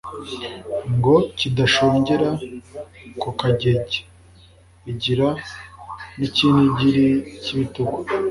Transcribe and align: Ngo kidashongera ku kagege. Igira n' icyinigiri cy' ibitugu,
Ngo 0.95 1.15
kidashongera 1.37 2.29
ku 3.21 3.29
kagege. 3.39 3.97
Igira 4.91 5.27
n' 6.17 6.23
icyinigiri 6.27 7.05
cy' 7.43 7.51
ibitugu, 7.53 7.97